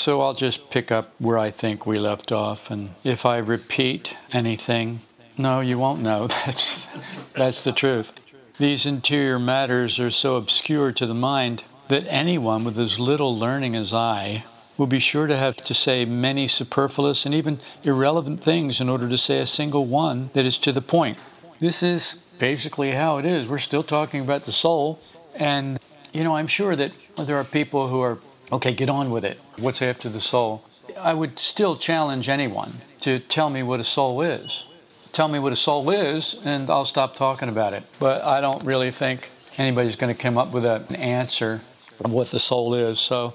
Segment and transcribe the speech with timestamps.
[0.00, 2.70] So I'll just pick up where I think we left off.
[2.70, 5.00] And if I repeat anything,
[5.36, 6.26] no, you won't know.
[6.46, 6.86] That's,
[7.34, 8.10] that's the truth.
[8.58, 13.76] These interior matters are so obscure to the mind that anyone with as little learning
[13.76, 14.44] as I
[14.78, 19.06] will be sure to have to say many superfluous and even irrelevant things in order
[19.06, 21.18] to say a single one that is to the point.
[21.58, 23.46] This is basically how it is.
[23.46, 24.98] We're still talking about the soul.
[25.34, 25.78] And,
[26.14, 28.18] you know, I'm sure that there are people who are,
[28.50, 29.38] okay, get on with it.
[29.60, 30.64] What's after the soul?
[30.98, 34.64] I would still challenge anyone to tell me what a soul is.
[35.12, 37.82] Tell me what a soul is, and I'll stop talking about it.
[37.98, 41.60] But I don't really think anybody's going to come up with an answer
[42.02, 42.98] of what the soul is.
[42.98, 43.34] So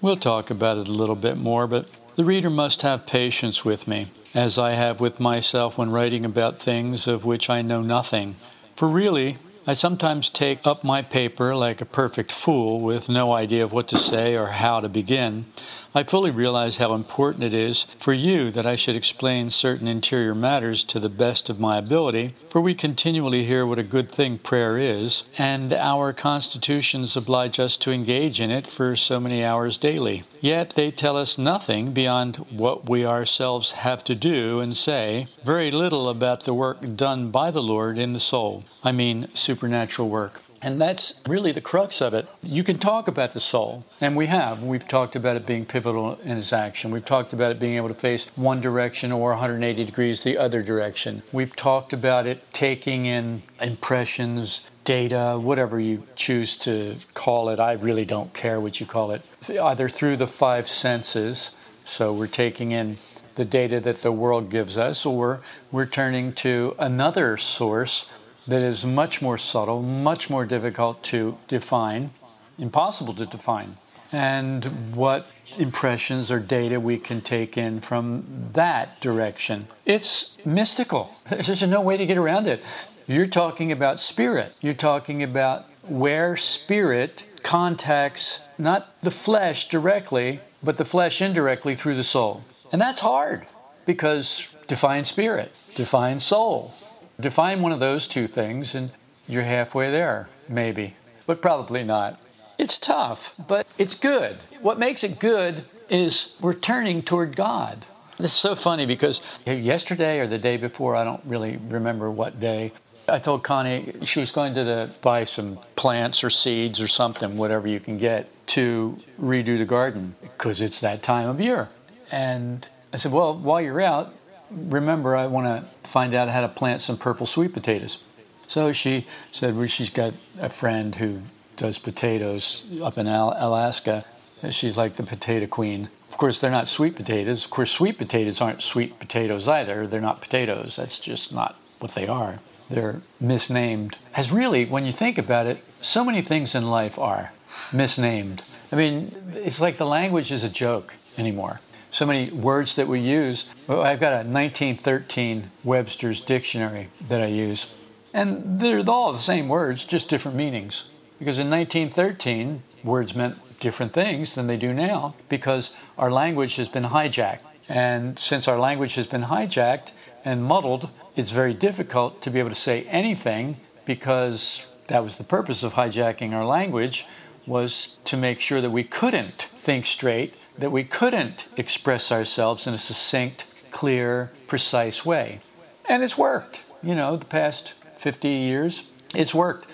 [0.00, 1.86] we'll talk about it a little bit more, but
[2.16, 6.58] the reader must have patience with me, as I have with myself when writing about
[6.58, 8.36] things of which I know nothing.
[8.74, 9.36] For really,
[9.68, 13.88] I sometimes take up my paper like a perfect fool with no idea of what
[13.88, 15.46] to say or how to begin.
[15.94, 20.34] I fully realize how important it is for you that I should explain certain interior
[20.34, 24.38] matters to the best of my ability, for we continually hear what a good thing
[24.38, 29.78] prayer is, and our constitutions oblige us to engage in it for so many hours
[29.78, 30.24] daily.
[30.40, 35.70] Yet they tell us nothing beyond what we ourselves have to do and say, very
[35.70, 38.64] little about the work done by the Lord in the soul.
[38.84, 40.42] I mean, supernatural work.
[40.66, 42.26] And that's really the crux of it.
[42.42, 44.64] You can talk about the soul, and we have.
[44.64, 46.90] We've talked about it being pivotal in its action.
[46.90, 50.62] We've talked about it being able to face one direction or 180 degrees the other
[50.62, 51.22] direction.
[51.30, 57.60] We've talked about it taking in impressions, data, whatever you choose to call it.
[57.60, 59.22] I really don't care what you call it.
[59.48, 61.52] Either through the five senses,
[61.84, 62.98] so we're taking in
[63.36, 68.06] the data that the world gives us, or we're turning to another source
[68.46, 72.10] that is much more subtle, much more difficult to define,
[72.58, 73.76] impossible to define.
[74.12, 75.26] And what
[75.58, 79.68] impressions or data we can take in from that direction.
[79.84, 81.14] It's mystical.
[81.30, 82.62] There's no way to get around it.
[83.06, 84.54] You're talking about spirit.
[84.60, 91.94] You're talking about where spirit contacts not the flesh directly, but the flesh indirectly through
[91.94, 92.42] the soul.
[92.72, 93.46] And that's hard
[93.84, 96.74] because define spirit, define soul.
[97.20, 98.90] Define one of those two things and
[99.26, 100.94] you're halfway there, maybe,
[101.26, 102.20] but probably not.
[102.58, 104.36] It's tough, but it's good.
[104.60, 107.86] What makes it good is we're turning toward God.
[108.18, 112.40] This is so funny because yesterday or the day before, I don't really remember what
[112.40, 112.72] day,
[113.08, 117.36] I told Connie she was going to the, buy some plants or seeds or something,
[117.36, 121.68] whatever you can get, to redo the garden because it's that time of year.
[122.10, 124.14] And I said, Well, while you're out,
[124.50, 127.98] remember, I want to find out how to plant some purple sweet potatoes.
[128.46, 131.22] So she said, Well, she's got a friend who
[131.56, 134.04] does potatoes up in Alaska.
[134.50, 135.88] She's like the potato queen.
[136.10, 137.44] Of course, they're not sweet potatoes.
[137.44, 139.86] Of course, sweet potatoes aren't sweet potatoes either.
[139.86, 140.76] They're not potatoes.
[140.76, 143.98] That's just not what they are they're misnamed.
[144.14, 147.32] As really, when you think about it, so many things in life are
[147.72, 148.44] misnamed.
[148.72, 151.60] I mean, it's like the language is a joke anymore.
[151.96, 153.46] So many words that we use.
[153.70, 157.72] I've got a 1913 Webster's dictionary that I use,
[158.12, 160.90] and they're all the same words, just different meanings.
[161.18, 166.68] Because in 1913, words meant different things than they do now because our language has
[166.68, 167.40] been hijacked.
[167.66, 169.92] And since our language has been hijacked
[170.22, 173.56] and muddled, it's very difficult to be able to say anything
[173.86, 177.06] because that was the purpose of hijacking our language
[177.46, 182.74] was to make sure that we couldn't think straight, that we couldn't express ourselves in
[182.74, 185.40] a succinct, clear, precise way.
[185.88, 186.62] And it's worked.
[186.84, 189.66] You know, the past 50 years, it's worked.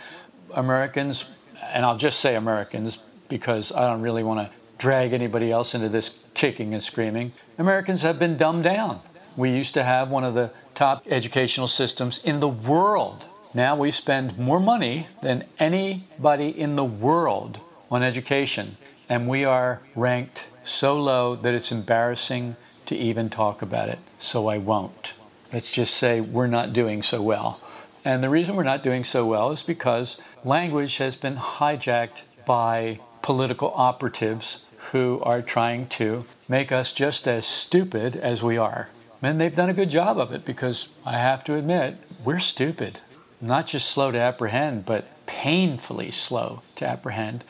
[0.54, 1.26] Americans,
[1.62, 2.98] and I'll just say Americans
[3.28, 7.32] because I don't really want to drag anybody else into this kicking and screaming.
[7.58, 9.00] Americans have been dumbed down.
[9.36, 13.26] We used to have one of the top educational systems in the world.
[13.52, 17.60] Now we spend more money than anybody in the world
[17.90, 22.56] on education, and we are ranked so low that it's embarrassing
[22.86, 25.14] to even talk about it, so I won't.
[25.52, 27.60] Let's just say we're not doing so well.
[28.04, 33.00] And the reason we're not doing so well is because language has been hijacked by
[33.22, 38.88] political operatives who are trying to make us just as stupid as we are.
[39.22, 42.98] And they've done a good job of it because I have to admit, we're stupid.
[43.40, 47.44] Not just slow to apprehend, but painfully slow to apprehend.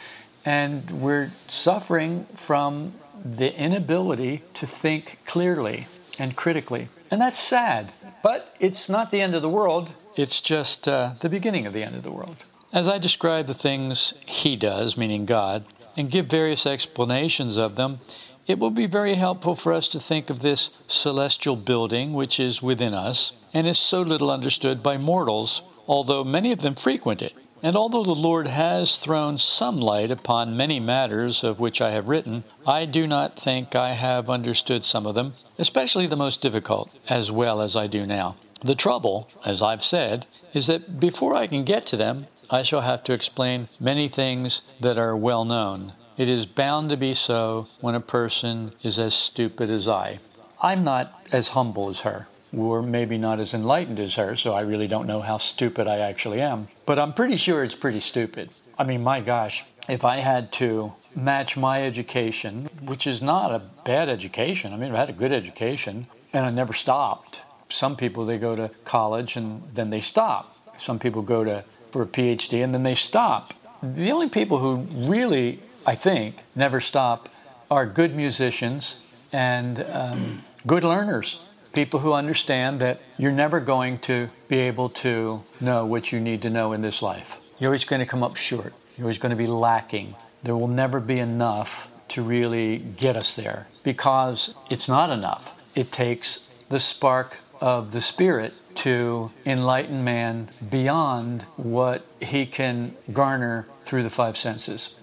[0.45, 2.95] And we're suffering from
[3.25, 5.87] the inability to think clearly
[6.19, 6.89] and critically.
[7.11, 7.93] And that's sad.
[8.23, 11.83] But it's not the end of the world, it's just uh, the beginning of the
[11.83, 12.45] end of the world.
[12.73, 15.65] As I describe the things He does, meaning God,
[15.97, 18.01] and give various explanations of them,
[18.47, 22.63] it will be very helpful for us to think of this celestial building which is
[22.63, 27.35] within us and is so little understood by mortals, although many of them frequent it.
[27.65, 32.09] And although the Lord has thrown some light upon many matters of which I have
[32.09, 36.91] written, I do not think I have understood some of them, especially the most difficult,
[37.09, 38.35] as well as I do now.
[38.63, 42.81] The trouble, as I've said, is that before I can get to them, I shall
[42.81, 45.93] have to explain many things that are well known.
[46.17, 50.19] It is bound to be so when a person is as stupid as I.
[50.61, 52.27] I'm not as humble as her
[52.57, 55.99] or maybe not as enlightened as her, so I really don't know how stupid I
[55.99, 56.69] actually am.
[56.87, 58.51] But I'm pretty sure it's pretty stupid.
[58.79, 63.63] I mean, my gosh, if I had to match my education, which is not a
[63.85, 67.41] bad education, I mean, I had a good education and I never stopped.
[67.69, 70.57] Some people, they go to college and then they stop.
[70.79, 73.55] Some people go to for a PhD and then they stop.
[73.83, 77.29] The only people who really, I think, never stop
[77.71, 78.97] are good musicians
[79.33, 81.39] and um, good learners
[81.73, 86.43] people who understand that you're never going to be able to know what you need
[86.43, 87.39] to know in this life.
[87.59, 88.73] You're always going to come up short.
[88.97, 90.15] You're always going to be lacking.
[90.43, 95.53] There will never be enough to really get us there because it's not enough.
[95.75, 103.67] It takes the spark of the Spirit to enlighten man beyond what he can garner
[103.85, 104.95] through the five senses.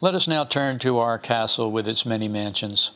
[0.00, 2.90] Let us now turn to our castle with its many mansions.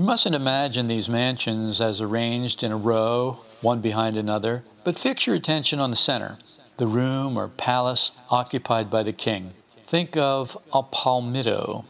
[0.00, 5.26] You mustn't imagine these mansions as arranged in a row, one behind another, but fix
[5.26, 6.38] your attention on the center,
[6.78, 9.52] the room or palace occupied by the king.
[9.86, 11.84] Think of a palmetto.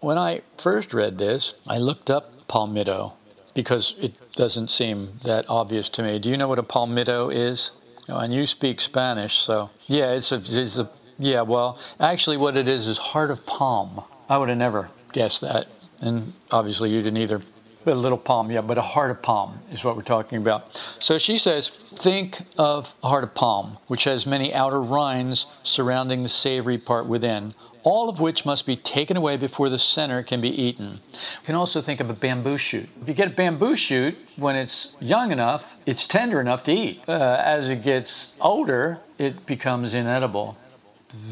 [0.00, 3.14] When I first read this, I looked up palmetto
[3.54, 6.18] because it doesn't seem that obvious to me.
[6.18, 7.70] Do you know what a palmetto is?
[8.06, 11.40] Oh, and you speak Spanish, so yeah, it's a, it's a yeah.
[11.40, 14.04] Well, actually, what it is is heart of palm.
[14.28, 15.68] I would have never guessed that
[16.00, 17.40] and obviously you didn't either.
[17.84, 20.82] But a little palm, yeah, but a heart of palm is what we're talking about.
[20.98, 26.24] So she says, think of a heart of palm, which has many outer rinds surrounding
[26.24, 27.54] the savory part within,
[27.84, 31.00] all of which must be taken away before the center can be eaten.
[31.12, 32.88] You can also think of a bamboo shoot.
[33.00, 37.04] If you get a bamboo shoot, when it's young enough, it's tender enough to eat.
[37.06, 40.56] Uh, as it gets older, it becomes inedible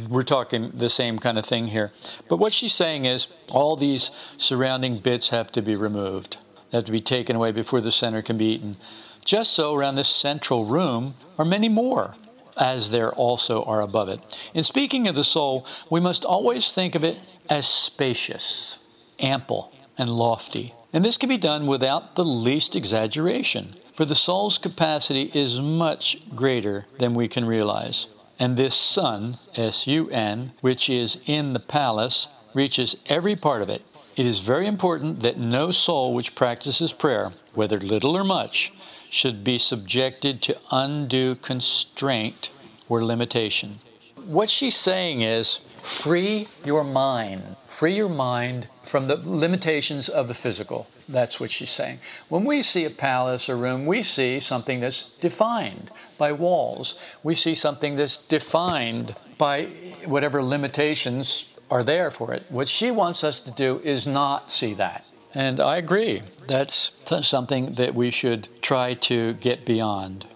[0.09, 1.91] we're talking the same kind of thing here.
[2.29, 6.39] But what she's saying is all these surrounding bits have to be removed,
[6.71, 8.77] they have to be taken away before the center can be eaten.
[9.25, 12.15] Just so, around this central room are many more,
[12.59, 14.21] as there also are above it.
[14.53, 17.19] In speaking of the soul, we must always think of it
[17.49, 18.79] as spacious,
[19.19, 20.75] ample, and lofty.
[20.93, 26.19] And this can be done without the least exaggeration, for the soul's capacity is much
[26.35, 28.07] greater than we can realize.
[28.39, 33.69] And this sun, S U N, which is in the palace, reaches every part of
[33.69, 33.83] it.
[34.17, 38.73] It is very important that no soul which practices prayer, whether little or much,
[39.11, 42.51] should be subjected to undue constraint
[42.89, 43.81] or limitation.
[44.17, 47.57] What she's saying is free your mind.
[47.69, 50.87] Free your mind from the limitations of the physical.
[51.09, 51.99] That's what she's saying.
[52.29, 56.95] When we see a palace or room, we see something that's defined by walls.
[57.23, 59.67] We see something that's defined by
[60.05, 62.45] whatever limitations are there for it.
[62.49, 65.05] What she wants us to do is not see that.
[65.35, 66.23] And I agree.
[66.47, 70.27] That's something that we should try to get beyond.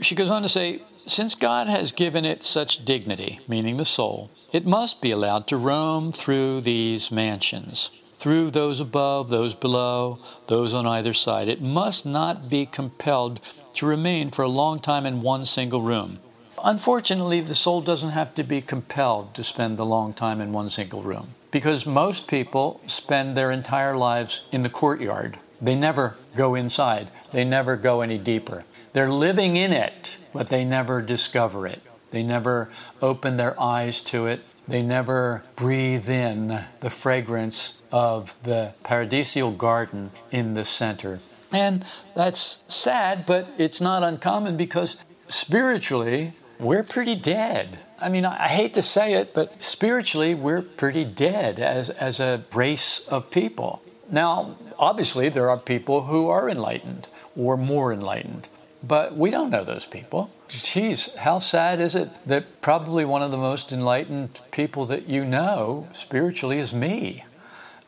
[0.00, 4.30] She goes on to say, since God has given it such dignity, meaning the soul,
[4.52, 7.90] it must be allowed to roam through these mansions
[8.26, 10.18] through those above, those below,
[10.48, 11.46] those on either side.
[11.48, 13.38] It must not be compelled
[13.74, 16.18] to remain for a long time in one single room.
[16.64, 20.68] Unfortunately, the soul doesn't have to be compelled to spend a long time in one
[20.70, 25.38] single room because most people spend their entire lives in the courtyard.
[25.62, 28.64] They never go inside, they never go any deeper.
[28.92, 31.80] They're living in it, but they never discover it.
[32.10, 34.40] They never open their eyes to it.
[34.66, 41.18] They never breathe in the fragrance of the paradisial garden in the center.
[41.50, 41.82] And
[42.14, 44.98] that's sad, but it's not uncommon because
[45.28, 47.78] spiritually, we're pretty dead.
[47.98, 52.44] I mean, I hate to say it, but spiritually, we're pretty dead as, as a
[52.52, 53.80] race of people.
[54.10, 58.50] Now, obviously, there are people who are enlightened or more enlightened,
[58.82, 60.30] but we don't know those people.
[60.48, 65.24] Geez, how sad is it that probably one of the most enlightened people that you
[65.24, 67.24] know spiritually is me?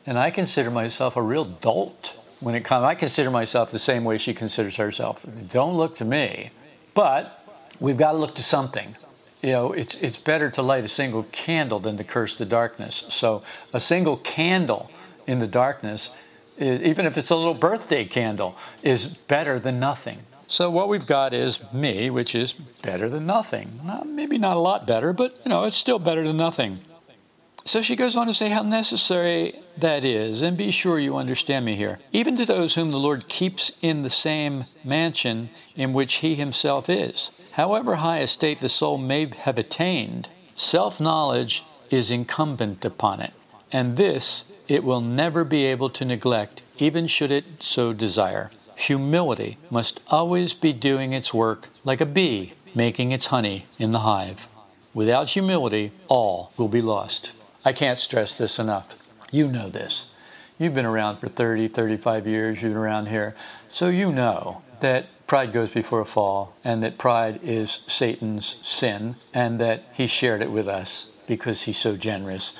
[0.09, 2.83] And I consider myself a real dolt when it comes.
[2.83, 5.23] I consider myself the same way she considers herself.
[5.51, 6.49] Don't look to me.
[6.95, 7.45] But
[7.79, 8.95] we've got to look to something.
[9.43, 13.05] You know, it's, it's better to light a single candle than to curse the darkness.
[13.09, 14.89] So a single candle
[15.27, 16.09] in the darkness
[16.59, 20.19] even if it's a little birthday candle, is better than nothing.
[20.47, 23.79] So what we've got is me, which is better than nothing.
[23.85, 26.79] Not, maybe not a lot better, but you know, it's still better than nothing.
[27.69, 31.65] So she goes on to say how necessary that is, and be sure you understand
[31.65, 31.99] me here.
[32.11, 36.89] Even to those whom the Lord keeps in the same mansion in which he himself
[36.89, 37.29] is.
[37.51, 43.33] However high a state the soul may have attained, self knowledge is incumbent upon it,
[43.71, 48.49] and this it will never be able to neglect, even should it so desire.
[48.77, 53.99] Humility must always be doing its work like a bee making its honey in the
[53.99, 54.47] hive.
[54.95, 57.33] Without humility, all will be lost.
[57.65, 58.97] I can't stress this enough.
[59.31, 60.05] You know this.
[60.57, 63.35] You've been around for 30, 35 years, you've been around here.
[63.69, 69.15] So you know that pride goes before a fall and that pride is Satan's sin
[69.33, 72.53] and that he shared it with us because he's so generous.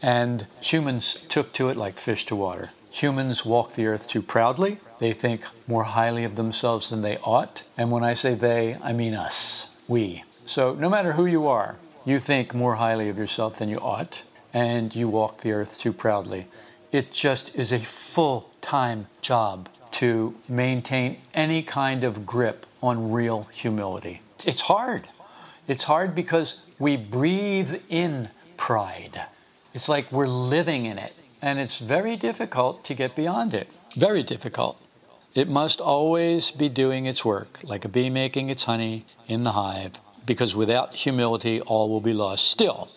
[0.00, 2.70] And humans took to it like fish to water.
[2.90, 4.78] Humans walk the earth too proudly.
[5.00, 7.64] They think more highly of themselves than they ought.
[7.76, 10.22] And when I say they, I mean us, we.
[10.46, 14.22] So no matter who you are, you think more highly of yourself than you ought,
[14.54, 16.46] and you walk the earth too proudly.
[16.92, 23.48] It just is a full time job to maintain any kind of grip on real
[23.52, 24.22] humility.
[24.46, 25.08] It's hard.
[25.66, 29.22] It's hard because we breathe in pride.
[29.72, 33.68] It's like we're living in it, and it's very difficult to get beyond it.
[33.96, 34.80] Very difficult.
[35.34, 39.52] It must always be doing its work, like a bee making its honey in the
[39.52, 39.94] hive,
[40.24, 42.46] because without humility, all will be lost.
[42.48, 42.88] Still,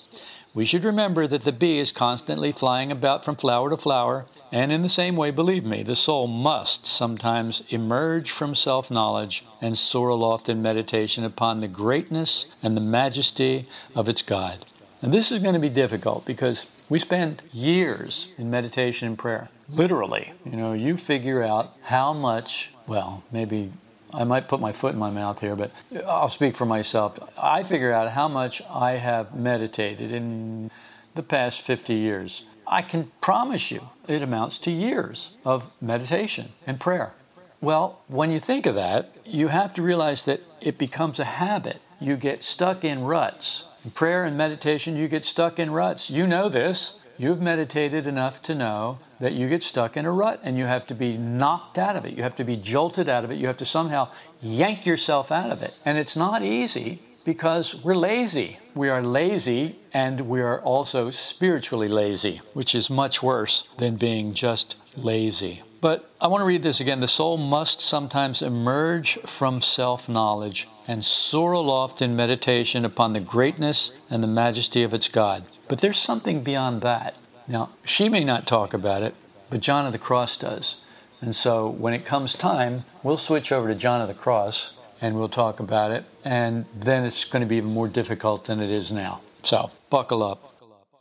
[0.57, 4.71] we should remember that the bee is constantly flying about from flower to flower, and
[4.71, 9.77] in the same way, believe me, the soul must sometimes emerge from self knowledge and
[9.77, 14.65] soar aloft in meditation upon the greatness and the majesty of its God.
[14.99, 19.49] And this is going to be difficult because we spend years in meditation and prayer.
[19.69, 23.73] Literally, you know, you figure out how much, well, maybe
[24.13, 25.71] I might put my foot in my mouth here, but
[26.05, 27.19] I'll speak for myself.
[27.37, 30.71] I figure out how much I have meditated in
[31.15, 32.43] the past 50 years.
[32.65, 37.13] I can promise you it amounts to years of meditation and prayer.
[37.59, 41.81] Well, when you think of that, you have to realize that it becomes a habit.
[41.99, 43.67] You get stuck in ruts.
[43.83, 46.09] In prayer and meditation, you get stuck in ruts.
[46.09, 46.99] You know this.
[47.19, 50.85] You've meditated enough to know that you get stuck in a rut and you have
[50.87, 52.13] to be knocked out of it.
[52.13, 53.37] You have to be jolted out of it.
[53.37, 54.09] You have to somehow
[54.39, 55.73] yank yourself out of it.
[55.83, 58.59] And it's not easy because we're lazy.
[58.75, 64.35] We are lazy and we are also spiritually lazy, which is much worse than being
[64.35, 65.63] just lazy.
[65.81, 66.99] But I want to read this again.
[66.99, 73.19] The soul must sometimes emerge from self knowledge and soar aloft in meditation upon the
[73.19, 75.43] greatness and the majesty of its God.
[75.67, 77.15] But there's something beyond that.
[77.47, 79.13] Now, she may not talk about it,
[79.49, 80.77] but John of the Cross does.
[81.19, 85.15] And so when it comes time, we'll switch over to John of the Cross and
[85.15, 86.05] we'll talk about it.
[86.23, 89.21] And then it's going to be even more difficult than it is now.
[89.43, 90.46] So buckle up.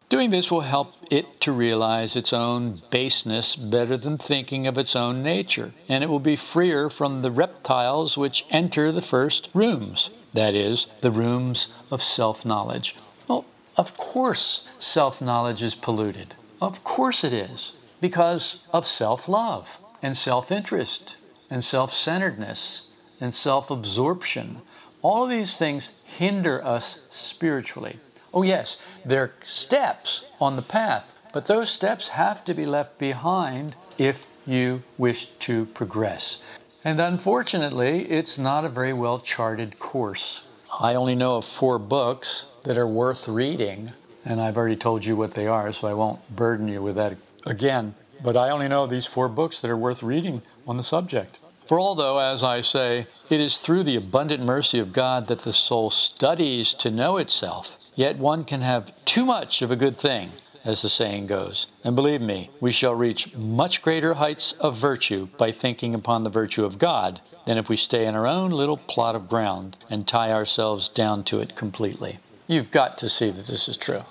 [0.09, 4.95] Doing this will help it to realize its own baseness better than thinking of its
[4.95, 10.11] own nature, and it will be freer from the reptiles which enter the first rooms,
[10.33, 12.95] that is, the rooms of self knowledge.
[13.27, 13.47] Well,
[13.77, 16.37] of course, self knowledge is polluted.
[16.63, 21.17] Of course it is, because of self love and self interest
[21.51, 22.83] and self centeredness
[23.21, 24.63] and self absorption.
[25.03, 27.99] All these things hinder us spiritually.
[28.37, 32.99] Oh, yes, there are steps on the path, but those steps have to be left
[32.99, 36.37] behind if you wish to progress.
[36.85, 40.43] And unfortunately, it's not a very well charted course.
[40.79, 45.17] I only know of four books that are worth reading, and I've already told you
[45.17, 47.17] what they are, so I won't burden you with that
[47.47, 47.95] again.
[48.23, 51.39] But I only know these four books that are worth reading on the subject.
[51.67, 55.55] For although, as I say, it is through the abundant mercy of God that the
[55.55, 60.33] soul studies to know itself, Yet one can have too much of a good thing,
[60.65, 61.67] as the saying goes.
[61.83, 66.31] And believe me, we shall reach much greater heights of virtue by thinking upon the
[66.31, 70.07] virtue of God than if we stay in our own little plot of ground and
[70.07, 72.19] tie ourselves down to it completely.
[72.47, 74.03] You've got to see that this is true.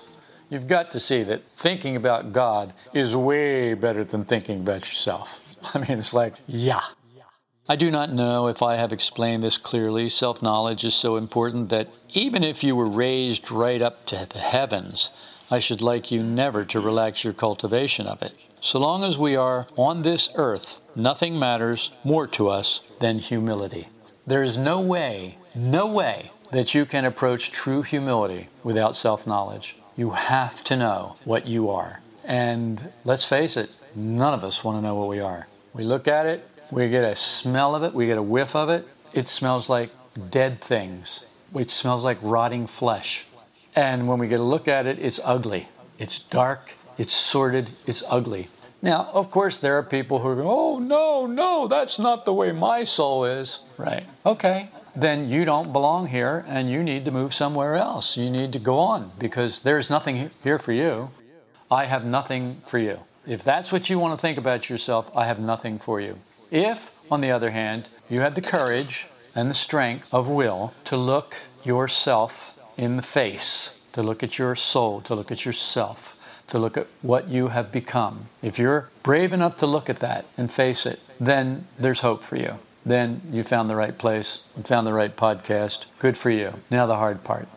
[0.50, 5.56] You've got to see that thinking about God is way better than thinking about yourself.
[5.74, 6.82] I mean, it's like, yeah,
[7.68, 10.08] I do not know if I have explained this clearly.
[10.08, 14.38] Self knowledge is so important that even if you were raised right up to the
[14.38, 15.10] heavens,
[15.50, 18.34] I should like you never to relax your cultivation of it.
[18.60, 23.88] So long as we are on this earth, nothing matters more to us than humility.
[24.26, 29.76] There is no way, no way that you can approach true humility without self knowledge.
[29.96, 32.00] You have to know what you are.
[32.24, 35.48] And let's face it, None of us want to know what we are.
[35.72, 38.68] We look at it, we get a smell of it, we get a whiff of
[38.68, 38.86] it.
[39.12, 39.90] It smells like
[40.30, 43.26] dead things, it smells like rotting flesh.
[43.74, 45.68] And when we get a look at it, it's ugly.
[45.98, 48.48] It's dark, it's sordid, it's ugly.
[48.82, 52.52] Now, of course, there are people who go, oh, no, no, that's not the way
[52.52, 53.60] my soul is.
[53.76, 54.04] Right.
[54.24, 54.68] Okay.
[54.94, 58.16] Then you don't belong here and you need to move somewhere else.
[58.16, 61.10] You need to go on because there's nothing here for you.
[61.70, 63.00] I have nothing for you.
[63.26, 66.18] If that's what you want to think about yourself, I have nothing for you.
[66.56, 70.96] If, on the other hand, you had the courage and the strength of will to
[70.96, 76.16] look yourself in the face, to look at your soul, to look at yourself,
[76.48, 78.30] to look at what you have become.
[78.40, 82.36] If you're brave enough to look at that and face it, then there's hope for
[82.36, 82.54] you.
[82.86, 85.84] Then you found the right place, found the right podcast.
[85.98, 86.54] Good for you.
[86.70, 87.48] Now, the hard part.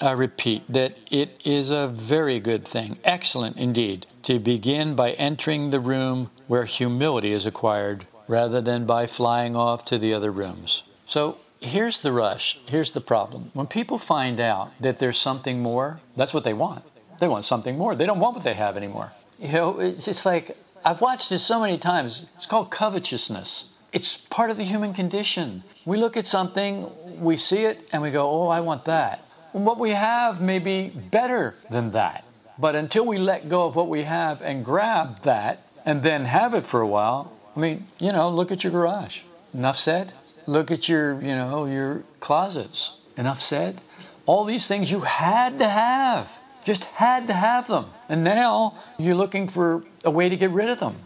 [0.00, 5.68] I repeat that it is a very good thing, excellent indeed, to begin by entering
[5.68, 10.82] the room where humility is acquired rather than by flying off to the other rooms.
[11.06, 13.50] So here's the rush, here's the problem.
[13.54, 16.84] When people find out that there's something more, that's what they want.
[17.20, 17.94] They want something more.
[17.94, 19.12] They don't want what they have anymore.
[19.38, 22.26] You know, it's just like I've watched this so many times.
[22.36, 23.66] It's called covetousness.
[23.92, 25.62] It's part of the human condition.
[25.84, 26.90] We look at something,
[27.20, 29.24] we see it, and we go, oh, I want that.
[29.52, 32.24] And what we have may be better than that.
[32.58, 36.54] But until we let go of what we have and grab that and then have
[36.54, 39.22] it for a while, I mean, you know, look at your garage.
[39.52, 40.12] Enough said?
[40.46, 42.96] Look at your, you know, your closets.
[43.16, 43.80] Enough said?
[44.26, 46.38] All these things you had to have.
[46.64, 47.86] Just had to have them.
[48.08, 50.96] And now you're looking for a way to get rid of them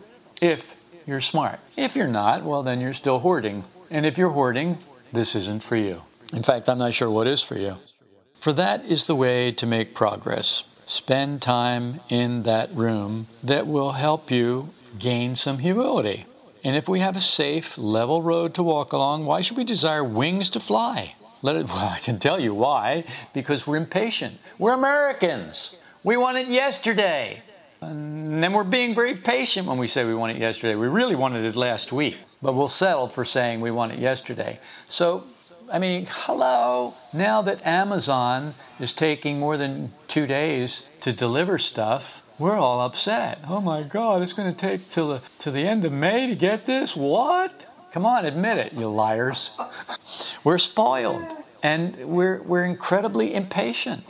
[0.40, 0.74] if
[1.06, 1.58] you're smart.
[1.76, 3.64] If you're not, well, then you're still hoarding.
[3.90, 4.78] And if you're hoarding,
[5.12, 6.02] this isn't for you.
[6.32, 7.76] In fact, I'm not sure what is for you.
[8.38, 10.64] For that is the way to make progress.
[10.86, 16.24] Spend time in that room that will help you gain some humility.
[16.68, 20.04] And if we have a safe, level road to walk along, why should we desire
[20.04, 21.14] wings to fly?
[21.40, 23.04] Let it, well, I can tell you why.
[23.32, 24.36] Because we're impatient.
[24.58, 25.74] We're Americans.
[26.04, 27.42] We want it yesterday.
[27.80, 30.74] And then we're being very patient when we say we want it yesterday.
[30.74, 34.60] We really wanted it last week, but we'll settle for saying we want it yesterday.
[34.88, 35.24] So,
[35.72, 36.92] I mean, hello.
[37.14, 43.40] Now that Amazon is taking more than two days to deliver stuff, we're all upset.
[43.48, 46.34] Oh my God, it's going to take till the, till the end of May to
[46.34, 46.94] get this?
[46.94, 47.66] What?
[47.92, 49.50] Come on, admit it, you liars.
[50.44, 51.24] we're spoiled
[51.62, 54.04] and we're, we're incredibly impatient.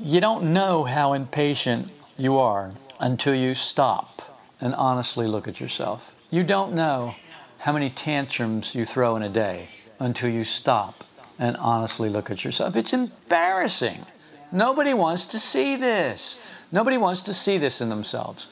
[0.00, 4.22] You don't know how impatient you are until you stop
[4.60, 6.14] and honestly look at yourself.
[6.30, 7.14] You don't know
[7.58, 11.04] how many tantrums you throw in a day until you stop
[11.38, 12.76] and honestly look at yourself.
[12.76, 14.06] It's embarrassing.
[14.50, 16.42] Nobody wants to see this.
[16.70, 18.46] Nobody wants to see this in themselves.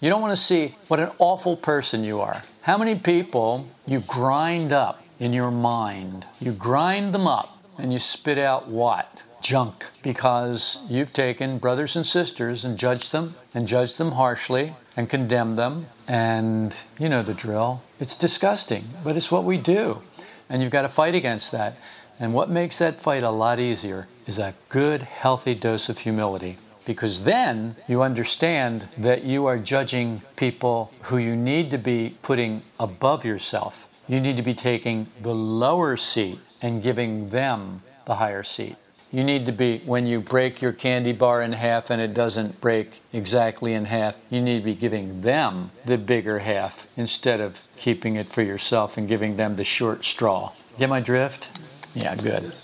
[0.00, 2.42] You don't want to see what an awful person you are.
[2.62, 6.26] How many people you grind up in your mind?
[6.40, 9.22] You grind them up and you spit out what?
[9.40, 9.86] Junk.
[10.02, 15.56] Because you've taken brothers and sisters and judged them and judged them harshly and condemned
[15.56, 15.86] them.
[16.08, 17.82] And you know the drill.
[18.00, 20.02] It's disgusting, but it's what we do.
[20.48, 21.76] And you've got to fight against that.
[22.18, 26.58] And what makes that fight a lot easier is a good, healthy dose of humility
[26.84, 32.62] because then you understand that you are judging people who you need to be putting
[32.78, 33.88] above yourself.
[34.08, 38.76] You need to be taking the lower seat and giving them the higher seat.
[39.12, 42.62] You need to be, when you break your candy bar in half and it doesn't
[42.62, 47.60] break exactly in half, you need to be giving them the bigger half instead of
[47.76, 50.52] keeping it for yourself and giving them the short straw.
[50.78, 51.60] Get my drift?
[51.94, 52.54] Yeah, good.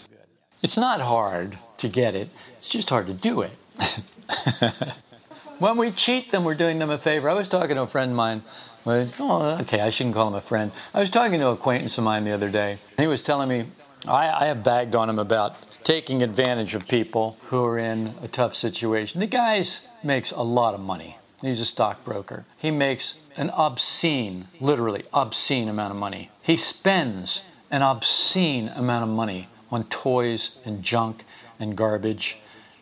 [0.62, 3.52] It's not hard to get it, it's just hard to do it.
[5.58, 7.28] when we cheat them, we're doing them a favor.
[7.28, 8.42] I was talking to a friend of mine.
[8.86, 10.72] Oh, okay, I shouldn't call him a friend.
[10.94, 12.78] I was talking to an acquaintance of mine the other day.
[12.96, 13.66] He was telling me,
[14.06, 18.28] I, I have bagged on him about taking advantage of people who are in a
[18.28, 19.20] tough situation.
[19.20, 19.62] The guy
[20.02, 21.18] makes a lot of money.
[21.40, 22.44] He's a stockbroker.
[22.56, 26.30] He makes an obscene, literally obscene amount of money.
[26.42, 31.24] He spends an obscene amount of money on toys and junk
[31.60, 32.38] and garbage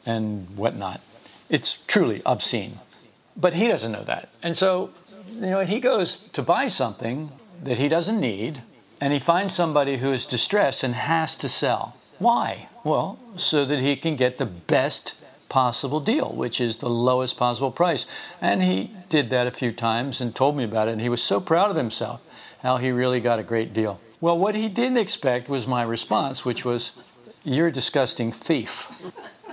[0.07, 1.01] and whatnot.
[1.49, 2.81] It's truly obscene.
[3.37, 4.31] But he doesn't know that.
[4.43, 4.91] And so,
[5.35, 8.63] you know, he goes to buy something that he doesn't need,
[9.01, 11.97] and he finds somebody who is distressed and has to sell.
[12.19, 12.69] Why?
[12.85, 15.15] Well, so that he can get the best
[15.49, 18.07] possible deal, which is the lowest possible price.
[18.41, 21.23] And he did that a few times and told me about it, and he was
[21.23, 22.21] so proud of himself
[22.63, 24.01] how he really got a great deal.
[24.21, 26.93] Well, what he didn't expect was my response, which was,
[27.45, 28.91] You're a disgusting thief.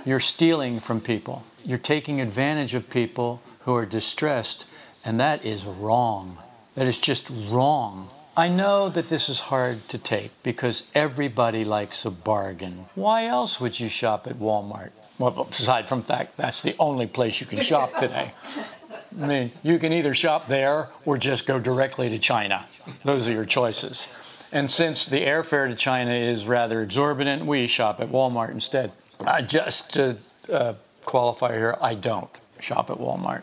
[0.04, 1.44] You're stealing from people.
[1.64, 4.66] You're taking advantage of people who are distressed
[5.06, 6.38] And that is wrong.
[6.76, 8.08] That is just wrong.
[8.36, 12.86] I know that this is hard to take because everybody likes a bargain.
[12.94, 14.90] Why else would you shop at Walmart?
[15.18, 18.32] Well, aside from the fact that's the only place you can shop today.
[19.20, 22.66] I mean, you can either shop there or just go directly to China.
[23.04, 24.08] Those are your choices.
[24.50, 28.90] And since the airfare to China is rather exorbitant, we shop at Walmart instead.
[29.20, 30.16] Uh, just to
[30.52, 30.74] uh,
[31.04, 33.42] qualify here, I don't shop at Walmart.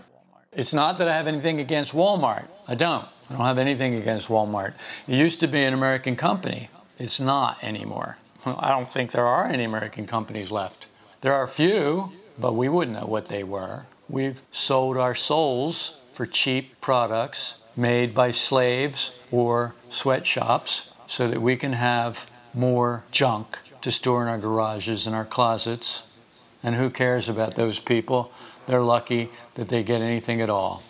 [0.52, 2.46] It's not that I have anything against Walmart.
[2.68, 3.06] I don't.
[3.30, 4.74] I don't have anything against Walmart.
[5.08, 6.70] It used to be an American company.
[7.00, 8.18] It's not anymore.
[8.46, 10.88] I don't think there are any American companies left.
[11.22, 13.86] There are a few, but we wouldn't know what they were.
[14.10, 21.56] We've sold our souls for cheap products made by slaves or sweatshops so that we
[21.56, 26.04] can have more junk to store in our garages and our closets.
[26.63, 28.32] And who cares about those people?
[28.67, 30.84] They're lucky that they get anything at all.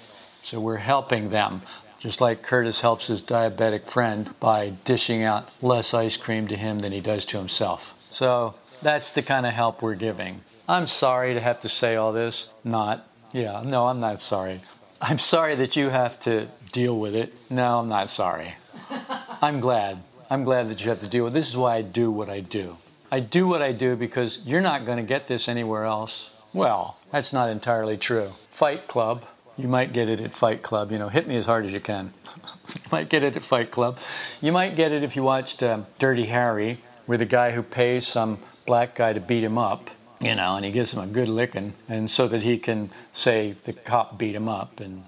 [0.43, 1.62] So we're helping them,
[1.99, 6.80] just like Curtis helps his diabetic friend by dishing out less ice cream to him
[6.80, 7.93] than he does to himself.
[8.10, 10.41] So that's the kind of help we're giving.
[10.67, 12.47] I'm sorry to have to say all this.
[12.63, 14.62] Not, yeah, no, I'm not sorry.
[15.01, 17.34] I'm sorry that you have to deal with it.
[17.49, 18.56] No, I'm not sorry.
[19.41, 20.04] I'm glad.
[20.30, 21.39] I'm glad that you have to deal with it.
[21.39, 22.77] This is why I do what I do.
[23.12, 26.30] I do what I do because you're not going to get this anywhere else.
[26.54, 28.32] Well, that's not entirely true.
[28.52, 29.26] Fight Club,
[29.58, 30.91] you might get it at Fight Club.
[30.91, 32.13] You know, hit me as hard as you can.
[32.74, 33.97] you might get it at Fight Club.
[34.39, 38.08] You might get it if you watched um, Dirty Harry, where the guy who pays
[38.08, 39.89] some black guy to beat him up,
[40.21, 43.56] you know, and he gives him a good licking, and so that he can say
[43.65, 44.80] the cop beat him up.
[44.80, 45.04] And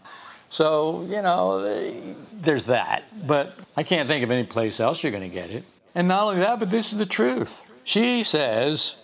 [0.49, 1.95] so, you know,
[2.33, 3.03] there's that.
[3.25, 5.63] But I can't think of any place else you're going to get it.
[5.95, 7.61] And not only that, but this is the truth.
[7.83, 8.95] She says,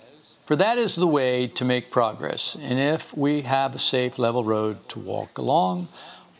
[0.45, 2.55] For that is the way to make progress.
[2.59, 5.89] And if we have a safe, level road to walk along,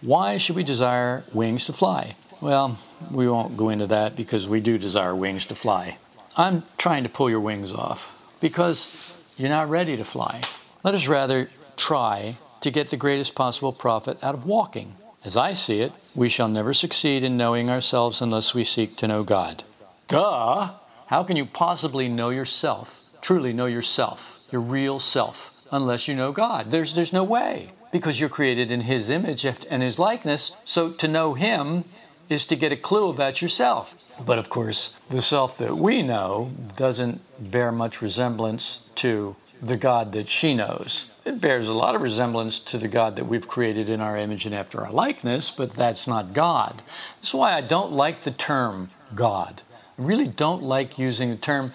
[0.01, 2.15] why should we desire wings to fly?
[2.41, 2.77] Well,
[3.11, 5.97] we won't go into that because we do desire wings to fly.
[6.37, 10.43] I'm trying to pull your wings off because you're not ready to fly.
[10.83, 14.95] Let us rather try to get the greatest possible profit out of walking.
[15.25, 19.07] As I see it, we shall never succeed in knowing ourselves unless we seek to
[19.07, 19.63] know God.
[20.07, 20.71] Duh!
[21.09, 26.31] How can you possibly know yourself, truly know yourself, your real self, unless you know
[26.31, 26.69] God?
[26.69, 30.55] There's, there's no way because you're created in His image and His likeness.
[30.65, 31.85] So to know Him
[32.29, 33.95] is to get a clue about yourself.
[34.23, 40.11] But of course, the self that we know doesn't bear much resemblance to the God
[40.11, 41.07] that she knows.
[41.25, 44.45] It bears a lot of resemblance to the God that we've created in our image
[44.45, 46.83] and after our likeness, but that's not God.
[47.15, 49.63] That's why I don't like the term God.
[49.99, 51.71] Really don't like using the term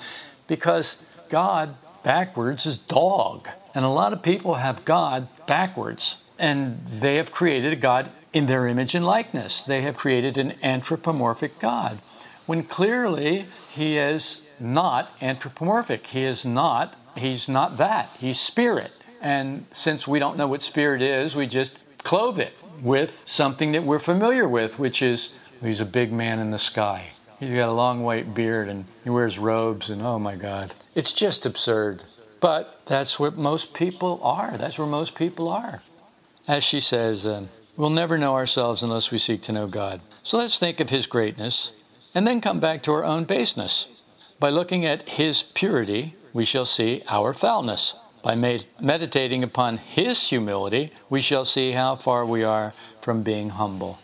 [0.46, 3.48] because God backwards is dog.
[3.74, 6.16] And a lot of people have God backwards.
[6.38, 9.60] And they have created a God in their image and likeness.
[9.60, 12.00] They have created an anthropomorphic God.
[12.46, 16.06] When clearly he is not anthropomorphic.
[16.08, 18.10] He is not, he's not that.
[18.18, 18.92] He's spirit.
[19.20, 23.84] And since we don't know what spirit is, we just clothe it with something that
[23.84, 27.10] we're familiar with, which is he's a big man in the sky.
[27.40, 30.74] He's got a long white beard and he wears robes, and oh my God.
[30.94, 32.02] It's just absurd.
[32.40, 34.56] But that's what most people are.
[34.56, 35.82] That's where most people are.
[36.46, 40.00] As she says, uh, we'll never know ourselves unless we seek to know God.
[40.22, 41.72] So let's think of His greatness
[42.14, 43.86] and then come back to our own baseness.
[44.38, 47.94] By looking at His purity, we shall see our foulness.
[48.22, 53.50] By med- meditating upon His humility, we shall see how far we are from being
[53.50, 53.98] humble.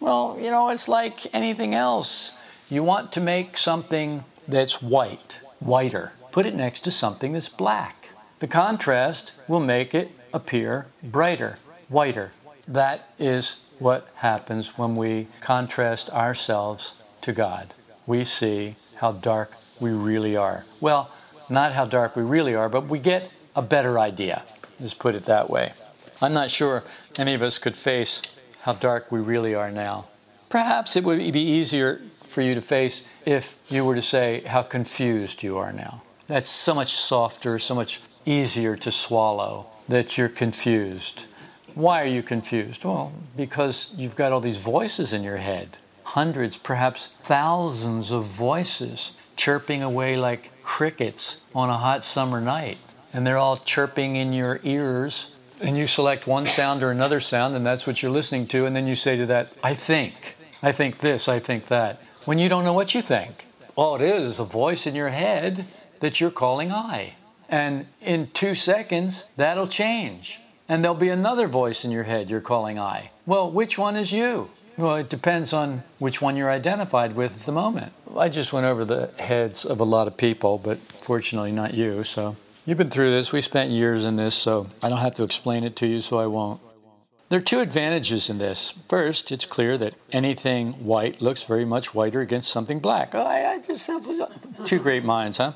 [0.00, 2.32] Well, you know, it's like anything else.
[2.70, 6.12] You want to make something that's white, whiter.
[6.32, 8.08] Put it next to something that's black.
[8.38, 12.32] The contrast will make it appear brighter, whiter.
[12.66, 17.74] That is what happens when we contrast ourselves to God.
[18.06, 20.64] We see how dark we really are.
[20.80, 21.10] Well,
[21.50, 24.42] not how dark we really are, but we get a better idea.
[24.80, 25.72] Let's put it that way.
[26.22, 26.82] I'm not sure
[27.18, 28.22] any of us could face
[28.62, 30.06] how dark we really are now.
[30.48, 34.62] Perhaps it would be easier for you to face if you were to say how
[34.62, 36.02] confused you are now.
[36.26, 41.26] That's so much softer, so much easier to swallow that you're confused.
[41.74, 42.84] Why are you confused?
[42.84, 49.12] Well, because you've got all these voices in your head hundreds, perhaps thousands of voices
[49.36, 52.78] chirping away like crickets on a hot summer night.
[53.12, 55.28] And they're all chirping in your ears.
[55.60, 58.66] And you select one sound or another sound, and that's what you're listening to.
[58.66, 60.36] And then you say to that, I think.
[60.62, 62.02] I think this, I think that.
[62.24, 63.44] When you don't know what you think.
[63.76, 65.66] All it is is a voice in your head
[66.00, 67.14] that you're calling I.
[67.50, 70.40] And in two seconds, that'll change.
[70.66, 73.10] And there'll be another voice in your head you're calling I.
[73.26, 74.48] Well, which one is you?
[74.78, 77.92] Well, it depends on which one you're identified with at the moment.
[78.16, 82.04] I just went over the heads of a lot of people, but fortunately not you,
[82.04, 82.36] so.
[82.64, 83.32] You've been through this.
[83.32, 86.18] We spent years in this, so I don't have to explain it to you, so
[86.18, 86.60] I won't.
[87.34, 88.74] There are two advantages in this.
[88.88, 93.12] First, it's clear that anything white looks very much whiter against something black.
[93.12, 93.90] Oh, I, I just
[94.64, 95.54] two great minds, huh?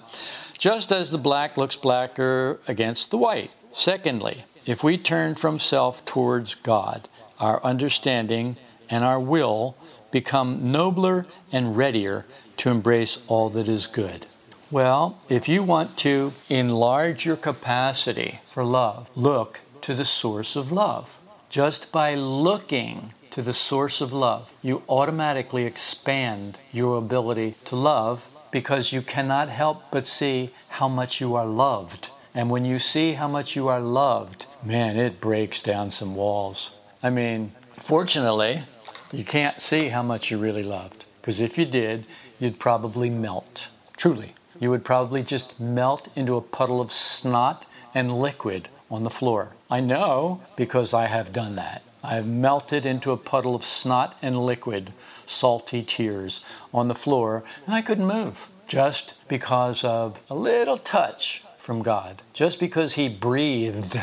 [0.59, 3.53] Just as the black looks blacker against the white.
[3.73, 8.57] Secondly, if we turn from self towards God, our understanding
[8.91, 9.77] and our will
[10.11, 14.27] become nobler and readier to embrace all that is good.
[14.73, 20.73] Well, if you want to enlarge your capacity for love, look to the source of
[20.73, 21.19] love.
[21.49, 28.27] Just by looking to the source of love, you automatically expand your ability to love
[28.51, 32.11] because you cannot help but see how much you are loved.
[32.35, 36.73] And when you see how much you are loved, man, it breaks down some walls.
[37.03, 38.65] I mean, fortunately,
[39.11, 41.07] you can't see how much you really loved.
[41.21, 42.07] Because if you did,
[42.39, 43.69] you'd probably melt.
[43.97, 44.35] Truly.
[44.61, 49.51] You would probably just melt into a puddle of snot and liquid on the floor.
[49.71, 51.83] I know because I have done that.
[52.03, 54.93] I have melted into a puddle of snot and liquid,
[55.27, 56.41] salty tears
[56.73, 62.23] on the floor, and I couldn't move just because of a little touch from God,
[62.33, 64.01] just because He breathed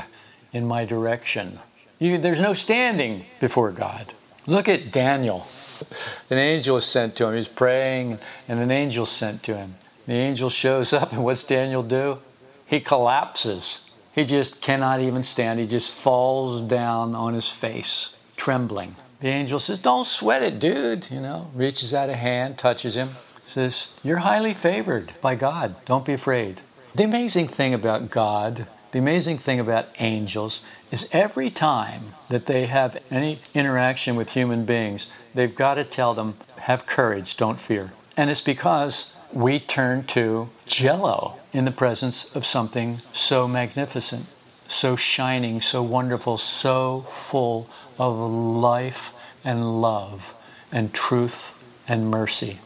[0.52, 1.60] in my direction.
[2.00, 4.14] You, there's no standing before God.
[4.46, 5.48] Look at Daniel.
[6.30, 7.36] An angel was sent to him.
[7.36, 9.76] He's praying, and an angel sent to him.
[10.06, 12.20] The angel shows up, and what's Daniel do?
[12.66, 13.82] He collapses.
[14.16, 15.60] He just cannot even stand.
[15.60, 18.96] He just falls down on his face, trembling.
[19.20, 21.12] The angel says, Don't sweat it, dude.
[21.12, 25.76] You know, reaches out a hand, touches him, says, You're highly favored by God.
[25.84, 26.62] Don't be afraid.
[26.96, 32.68] The amazing thing about God, the amazing thing about angels, is every time that they
[32.68, 37.92] have any interaction with human beings, they've got to tell them, Have courage, don't fear.
[38.16, 44.26] And it's because we turn to jello in the presence of something so magnificent,
[44.68, 49.14] so shining, so wonderful, so full of life
[49.46, 50.36] and love
[50.70, 52.60] and truth and mercy.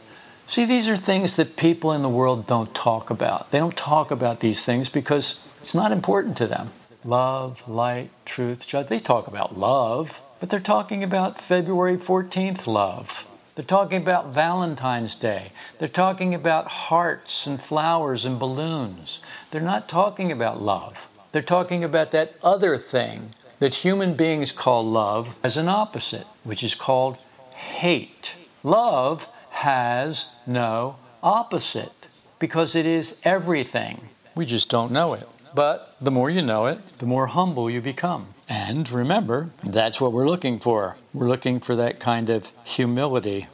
[0.48, 3.52] See, these are things that people in the world don't talk about.
[3.52, 6.70] They don't talk about these things because it's not important to them.
[7.04, 8.88] Love, light, truth, judge.
[8.88, 13.24] They talk about love, but they're talking about February 14th love
[13.54, 15.52] they're talking about Valentine's Day.
[15.78, 19.20] They're talking about hearts and flowers and balloons.
[19.50, 21.08] They're not talking about love.
[21.32, 26.62] They're talking about that other thing that human beings call love as an opposite, which
[26.62, 27.18] is called
[27.54, 28.34] hate.
[28.62, 32.08] Love has no opposite
[32.38, 34.08] because it is everything.
[34.34, 35.28] We just don't know it.
[35.54, 38.34] But the more you know it, the more humble you become.
[38.48, 40.96] And remember, that's what we're looking for.
[41.12, 43.48] We're looking for that kind of humility.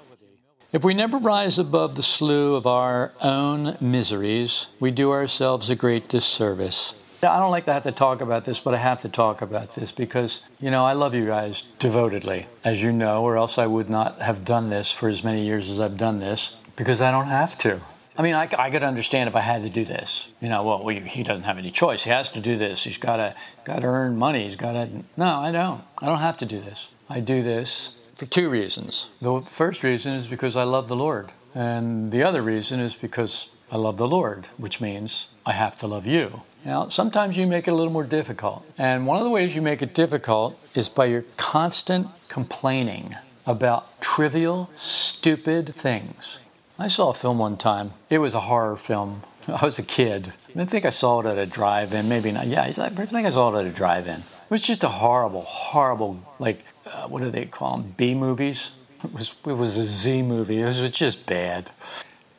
[0.72, 5.74] If we never rise above the slough of our own miseries, we do ourselves a
[5.74, 6.92] great disservice.
[7.22, 9.74] I don't like to have to talk about this, but I have to talk about
[9.74, 13.66] this because, you know, I love you guys devotedly, as you know, or else I
[13.66, 17.10] would not have done this for as many years as I've done this because I
[17.10, 17.80] don't have to.
[18.18, 20.28] I mean, I, I could understand if I had to do this.
[20.40, 22.04] You know, well, we, he doesn't have any choice.
[22.04, 22.84] He has to do this.
[22.84, 24.46] He's got to got to earn money.
[24.48, 24.88] He's got to.
[25.16, 25.82] No, I don't.
[26.00, 26.88] I don't have to do this.
[27.08, 29.08] I do this for two reasons.
[29.20, 33.50] The first reason is because I love the Lord, and the other reason is because
[33.70, 36.42] I love the Lord, which means I have to love you.
[36.64, 38.64] Now, sometimes you make it a little more difficult.
[38.76, 43.14] And one of the ways you make it difficult is by your constant complaining
[43.46, 46.40] about trivial, stupid things.
[46.78, 47.92] I saw a film one time.
[48.10, 49.22] It was a horror film.
[49.48, 50.32] I was a kid.
[50.54, 52.08] I think I saw it at a drive-in.
[52.08, 52.46] Maybe not.
[52.46, 54.20] Yeah, I think I saw it at a drive-in.
[54.20, 57.94] It was just a horrible, horrible, like, uh, what do they call them?
[57.96, 58.72] B movies?
[59.02, 60.60] It was, it was a Z movie.
[60.60, 61.70] It was just bad.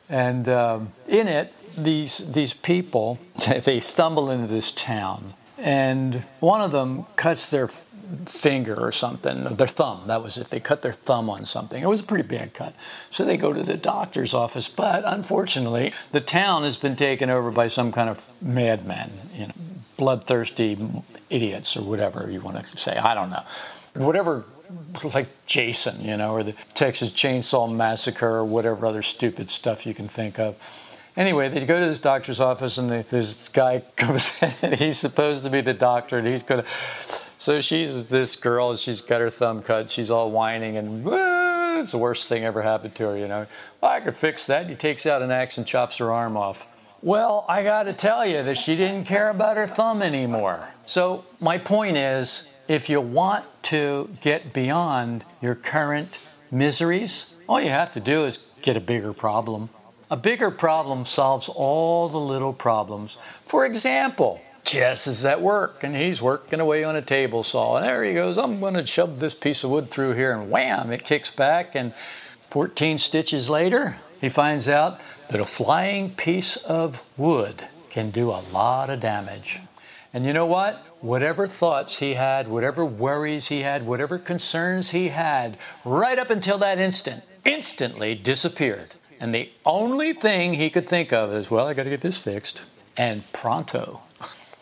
[0.08, 3.18] And um, in it, these, these people,
[3.64, 5.34] they stumble into this town.
[5.58, 7.68] And one of them cuts their
[8.26, 10.50] finger or something, their thumb, that was it.
[10.50, 11.82] They cut their thumb on something.
[11.82, 12.74] It was a pretty bad cut.
[13.10, 17.50] So they go to the doctor's office, but unfortunately, the town has been taken over
[17.50, 19.54] by some kind of madmen, you know,
[19.96, 20.78] bloodthirsty
[21.28, 22.96] idiots or whatever you want to say.
[22.96, 23.42] I don't know.
[23.94, 24.44] Whatever
[25.14, 29.94] like Jason, you know, or the Texas Chainsaw Massacre or whatever other stupid stuff you
[29.94, 30.56] can think of.
[31.16, 34.98] Anyway, they go to this doctor's office and the, this guy comes in and he's
[34.98, 36.68] supposed to be the doctor and he's going to
[37.38, 41.06] so she's this girl, she's got her thumb cut, she's all whining and
[41.78, 43.46] it's the worst thing ever happened to her, you know.
[43.80, 44.68] Well, I could fix that.
[44.68, 46.66] He takes out an axe and chops her arm off.
[47.00, 50.68] Well, I got to tell you that she didn't care about her thumb anymore.
[50.84, 56.18] So, my point is if you want to get beyond your current
[56.50, 59.70] miseries, all you have to do is get a bigger problem.
[60.10, 63.16] A bigger problem solves all the little problems.
[63.44, 67.76] For example, Jess is at work and he's working away on a table saw.
[67.76, 70.50] And there he goes, I'm going to shove this piece of wood through here, and
[70.50, 71.74] wham, it kicks back.
[71.74, 71.94] And
[72.50, 75.00] 14 stitches later, he finds out
[75.30, 79.60] that a flying piece of wood can do a lot of damage.
[80.12, 80.84] And you know what?
[81.00, 86.58] Whatever thoughts he had, whatever worries he had, whatever concerns he had, right up until
[86.58, 88.90] that instant, instantly disappeared.
[89.18, 92.22] And the only thing he could think of is, well, I got to get this
[92.22, 92.64] fixed.
[92.98, 94.02] And pronto.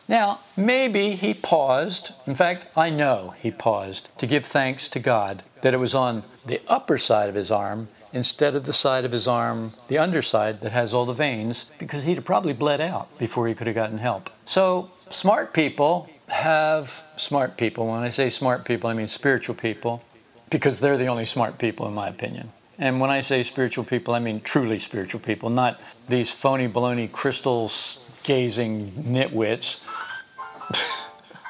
[0.09, 2.13] Now, maybe he paused.
[2.27, 6.25] In fact, I know he paused to give thanks to God that it was on
[6.45, 10.61] the upper side of his arm instead of the side of his arm, the underside
[10.61, 13.77] that has all the veins, because he'd have probably bled out before he could have
[13.77, 14.31] gotten help.
[14.45, 17.87] So, smart people have smart people.
[17.87, 20.03] When I say smart people, I mean spiritual people,
[20.51, 22.53] because they're the only smart people, in my opinion.
[22.79, 27.11] And when I say spiritual people, I mean truly spiritual people, not these phony baloney
[27.11, 29.79] crystals gazing nitwits.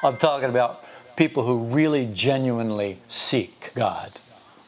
[0.03, 0.83] I'm talking about
[1.15, 4.11] people who really genuinely seek God.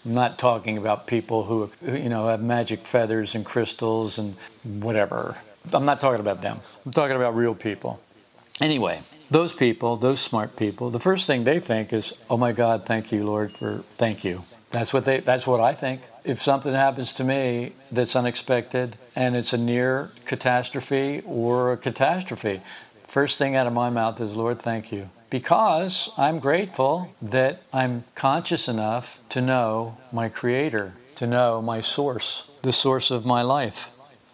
[0.06, 5.38] I'm not talking about people who, you know, have magic feathers and crystals and whatever.
[5.72, 6.60] I'm not talking about them.
[6.86, 8.00] I'm talking about real people.
[8.62, 12.86] Anyway, those people, those smart people, the first thing they think is, "Oh my God,
[12.86, 15.20] thank you, Lord, for thank you." That's what they.
[15.20, 16.02] That's what I think.
[16.24, 22.62] If something happens to me that's unexpected and it's a near catastrophe or a catastrophe,
[23.10, 28.04] first thing out of my mouth is, "Lord, thank you." because I'm grateful that I'm
[28.16, 33.92] conscious enough to know my Creator, to know my source, the source of my life.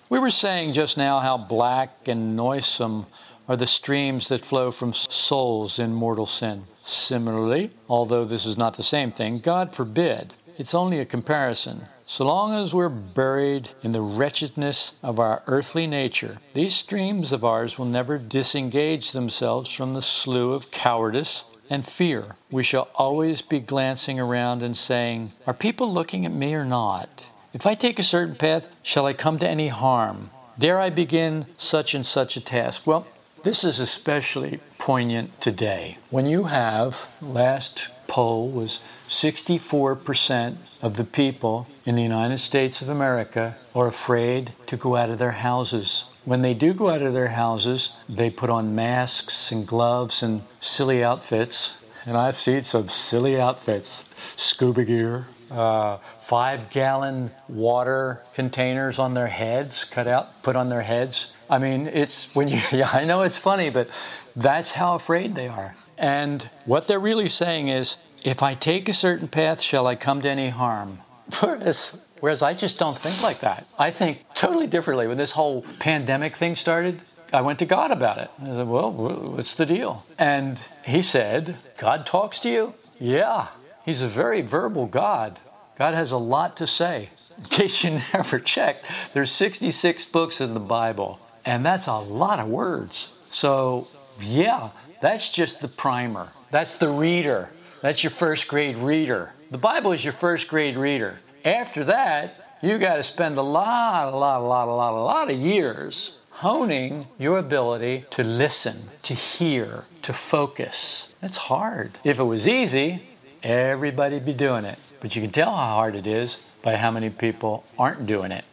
[0.09, 3.07] We were saying just now how black and noisome
[3.47, 6.63] are the streams that flow from souls in mortal sin.
[6.83, 11.87] Similarly, although this is not the same thing, God forbid, it's only a comparison.
[12.07, 17.43] So long as we're buried in the wretchedness of our earthly nature, these streams of
[17.43, 22.35] ours will never disengage themselves from the slough of cowardice and fear.
[22.51, 27.27] We shall always be glancing around and saying, Are people looking at me or not?
[27.53, 30.29] If I take a certain path, shall I come to any harm?
[30.59, 32.85] Dare I begin such and such a task?
[32.85, 33.07] Well,
[33.43, 35.97] this is especially poignant today.
[36.11, 42.89] When you have, last poll was 64% of the people in the United States of
[42.89, 46.05] America are afraid to go out of their houses.
[46.23, 50.41] When they do go out of their houses, they put on masks and gloves and
[50.59, 51.73] silly outfits.
[52.05, 59.27] And I've seen some silly outfits scuba gear, uh, five gallon water containers on their
[59.27, 61.31] heads, cut out, put on their heads.
[61.49, 63.89] I mean, it's when you, yeah, I know it's funny, but
[64.35, 65.75] that's how afraid they are.
[65.97, 70.21] And what they're really saying is, if I take a certain path, shall I come
[70.21, 70.99] to any harm?
[71.39, 73.67] Whereas, whereas I just don't think like that.
[73.77, 75.07] I think totally differently.
[75.07, 77.01] When this whole pandemic thing started,
[77.33, 78.29] I went to God about it.
[78.41, 80.05] I said, Well, what's the deal?
[80.17, 82.73] And He said, God talks to you?
[82.99, 83.47] Yeah.
[83.85, 85.39] He's a very verbal God.
[85.77, 87.09] God has a lot to say.
[87.37, 92.39] In case you never checked, there's 66 books in the Bible, and that's a lot
[92.39, 93.09] of words.
[93.31, 93.87] So,
[94.21, 94.69] yeah,
[95.05, 96.29] that's just the primer.
[96.51, 97.49] That's the reader.
[97.81, 99.33] That's your first grade reader.
[99.51, 101.19] The Bible is your first grade reader.
[101.43, 105.03] After that, you got to spend a lot, a lot, a lot, a lot, a
[105.03, 111.09] lot of years honing your ability to listen, to hear, to focus.
[111.21, 111.99] That's hard.
[112.03, 113.03] If it was easy,
[113.43, 114.79] everybody'd be doing it.
[115.01, 118.43] But you can tell how hard it is by how many people aren't doing it.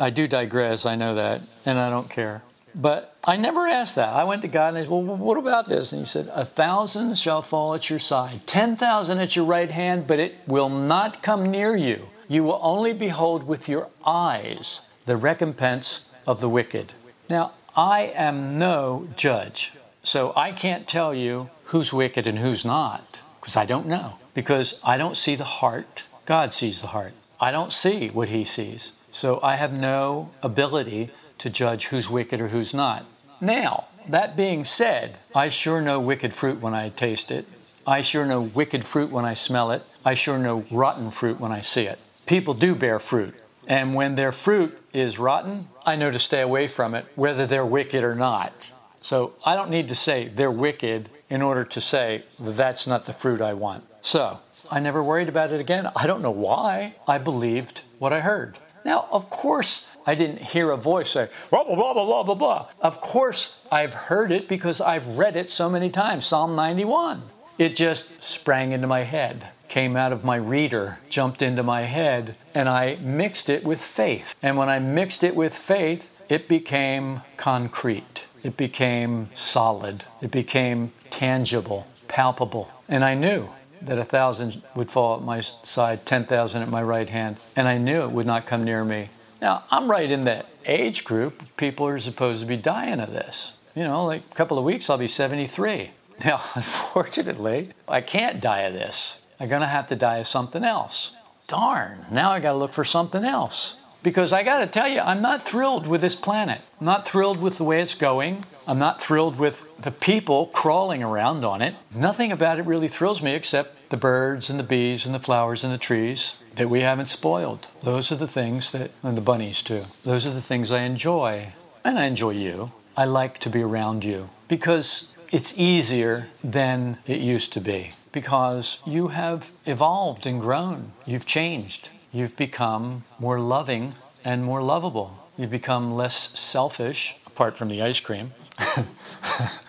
[0.00, 2.42] I do digress, I know that, and I don't care.
[2.74, 4.12] But I never asked that.
[4.14, 5.92] I went to God and I said, Well, what about this?
[5.92, 10.06] And He said, A thousand shall fall at your side, 10,000 at your right hand,
[10.06, 12.08] but it will not come near you.
[12.28, 16.92] You will only behold with your eyes the recompense of the wicked.
[17.30, 19.72] Now, I am no judge,
[20.02, 24.14] so I can't tell you who's wicked and who's not, because I don't know.
[24.34, 27.14] Because I don't see the heart, God sees the heart.
[27.40, 28.92] I don't see what He sees.
[29.10, 33.04] So I have no ability to judge who's wicked or who's not.
[33.40, 37.46] Now, that being said, I sure know wicked fruit when I taste it.
[37.86, 39.82] I sure know wicked fruit when I smell it.
[40.04, 41.98] I sure know rotten fruit when I see it.
[42.26, 43.34] People do bear fruit.
[43.66, 47.66] And when their fruit is rotten, I know to stay away from it, whether they're
[47.66, 48.70] wicked or not.
[49.00, 53.12] So I don't need to say they're wicked in order to say that's not the
[53.12, 53.84] fruit I want.
[54.00, 54.38] So
[54.70, 55.90] I never worried about it again.
[55.94, 56.94] I don't know why.
[57.06, 58.58] I believed what I heard.
[58.84, 62.68] Now, of course, I didn't hear a voice say, blah, blah, blah, blah, blah, blah.
[62.80, 66.24] Of course, I've heard it because I've read it so many times.
[66.24, 67.24] Psalm 91.
[67.58, 72.36] It just sprang into my head, came out of my reader, jumped into my head,
[72.54, 74.34] and I mixed it with faith.
[74.42, 78.24] And when I mixed it with faith, it became concrete.
[78.42, 80.06] It became solid.
[80.22, 82.70] It became tangible, palpable.
[82.88, 83.50] And I knew
[83.82, 87.76] that a thousand would fall at my side, 10,000 at my right hand, and I
[87.76, 89.10] knew it would not come near me.
[89.40, 91.42] Now, I'm right in that age group.
[91.56, 93.52] People are supposed to be dying of this.
[93.74, 95.90] You know, like a couple of weeks, I'll be 73.
[96.24, 99.18] Now, unfortunately, I can't die of this.
[99.38, 101.12] I'm going to have to die of something else.
[101.46, 103.76] Darn, now I got to look for something else.
[104.02, 106.60] Because I got to tell you, I'm not thrilled with this planet.
[106.80, 108.44] I'm not thrilled with the way it's going.
[108.66, 111.76] I'm not thrilled with the people crawling around on it.
[111.94, 115.62] Nothing about it really thrills me except the birds and the bees and the flowers
[115.62, 117.68] and the trees that we haven't spoiled.
[117.84, 121.52] Those are the things that, and the bunnies too, those are the things I enjoy.
[121.84, 122.72] And I enjoy you.
[122.96, 128.78] I like to be around you because it's easier than it used to be because
[128.84, 130.92] you have evolved and grown.
[131.06, 131.90] You've changed.
[132.12, 133.94] You've become more loving
[134.24, 135.28] and more lovable.
[135.36, 138.32] You've become less selfish, apart from the ice cream.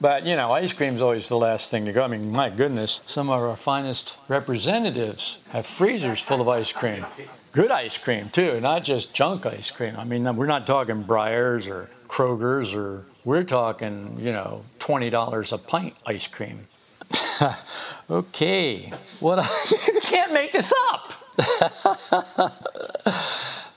[0.00, 2.02] but you know, ice cream's always the last thing to go.
[2.02, 7.06] I mean, my goodness, some of our finest representatives have freezers full of ice cream.
[7.52, 9.94] Good ice cream too, not just junk ice cream.
[9.96, 15.52] I mean, we're not talking Breyers or Kroger's or we're talking, you know, twenty dollars
[15.52, 16.66] a pint ice cream.
[18.10, 19.44] okay, what?
[19.92, 21.12] you can't make this up.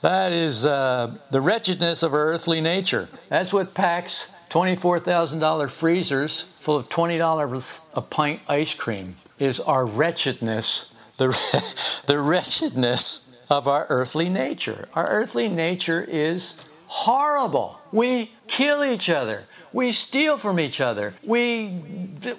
[0.00, 3.08] that is uh, the wretchedness of our earthly nature.
[3.28, 10.90] That's what packs $24,000 freezers full of $20 a pint ice cream is our wretchedness,
[11.18, 11.36] the,
[12.06, 14.88] the wretchedness of our earthly nature.
[14.94, 16.54] Our earthly nature is
[16.86, 17.78] horrible.
[17.92, 19.44] We kill each other.
[19.72, 21.14] We steal from each other.
[21.22, 21.82] We,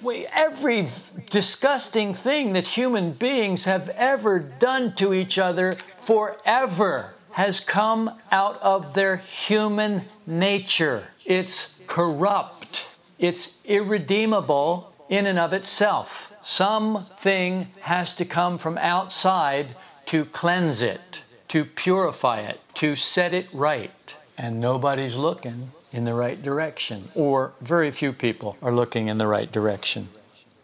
[0.02, 0.88] we, every
[1.30, 8.60] disgusting thing that human beings have ever done to each other forever has come out
[8.60, 11.04] of their human nature.
[11.24, 12.86] It's corrupt,
[13.18, 16.32] it's irredeemable in and of itself.
[16.42, 19.66] Something has to come from outside
[20.06, 24.14] to cleanse it, to purify it, to set it right.
[24.38, 29.26] And nobody's looking in the right direction, or very few people are looking in the
[29.26, 30.10] right direction.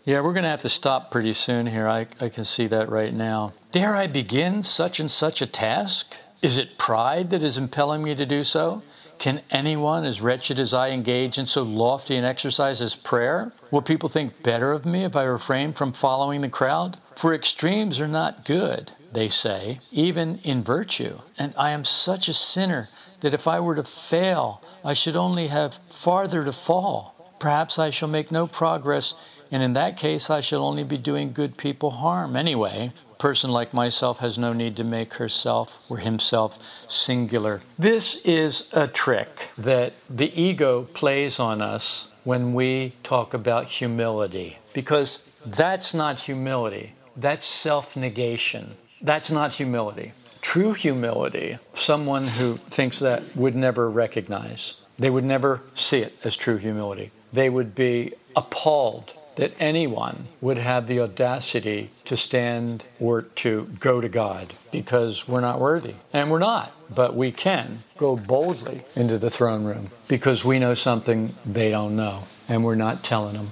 [0.04, 1.88] Yeah, we're going to have to stop pretty soon here.
[1.88, 3.52] I, I can see that right now.
[3.72, 6.14] Dare I begin such and such a task?
[6.40, 8.82] Is it pride that is impelling me to do so?
[9.18, 13.52] Can anyone as wretched as I engage in so lofty an exercise as prayer?
[13.70, 16.98] Will people think better of me if I refrain from following the crowd?
[17.14, 21.20] For extremes are not good, they say, even in virtue.
[21.38, 22.88] And I am such a sinner
[23.20, 27.34] that if I were to fail, I should only have farther to fall.
[27.38, 29.14] Perhaps I shall make no progress,
[29.50, 32.36] and in that case, I shall only be doing good people harm.
[32.36, 36.58] Anyway, person like myself has no need to make herself or himself
[36.88, 37.62] singular.
[37.78, 44.58] This is a trick that the ego plays on us when we talk about humility,
[44.74, 48.76] because that's not humility, that's self negation.
[49.00, 50.12] That's not humility.
[50.40, 56.36] True humility, someone who thinks that would never recognize, they would never see it as
[56.36, 57.10] true humility.
[57.32, 64.00] They would be appalled that anyone would have the audacity to stand or to go
[64.00, 65.94] to God because we're not worthy.
[66.12, 70.74] And we're not, but we can go boldly into the throne room because we know
[70.74, 73.50] something they don't know and we're not telling them.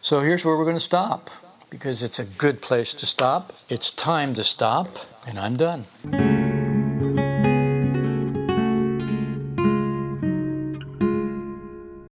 [0.00, 1.30] So here's where we're going to stop
[1.70, 3.52] because it's a good place to stop.
[3.68, 6.45] It's time to stop, and I'm done.